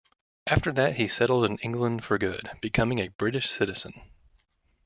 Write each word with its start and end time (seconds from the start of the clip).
After 0.47 0.71
that 0.71 0.95
he 0.95 1.07
settled 1.07 1.45
in 1.47 1.59
England 1.59 2.03
for 2.03 2.17
good, 2.17 2.49
becoming 2.59 2.97
a 2.97 3.09
British 3.09 3.51
citizen. 3.51 3.93